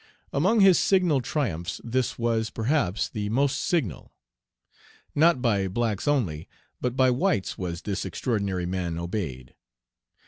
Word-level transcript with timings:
Among 0.33 0.61
his 0.61 0.79
signal 0.79 1.21
triumphs 1.21 1.79
this 1.83 2.17
was, 2.17 2.49
perhaps, 2.49 3.07
the 3.07 3.29
most 3.29 3.59
signal. 3.63 4.11
Not 5.13 5.43
by 5.43 5.67
blacks 5.67 6.07
only, 6.07 6.49
but 6.81 6.95
by 6.95 7.11
whites, 7.11 7.55
was 7.55 7.83
this 7.83 8.03
extraordinary 8.03 8.65
man 8.65 8.97
obeyed. 8.97 9.53